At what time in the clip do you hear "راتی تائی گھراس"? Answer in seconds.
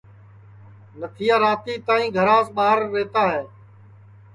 1.43-2.47